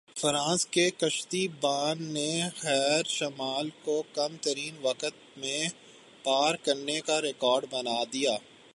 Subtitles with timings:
[0.15, 2.29] France کے کشتی بان نے
[2.55, 5.63] بحیرہ شمال کو کم ترین وقت میں
[6.23, 8.35] پار کرنے کا ریکارڈ بنا دیا